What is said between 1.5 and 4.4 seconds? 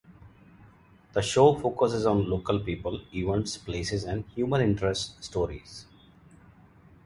focuses on local people, events, places, and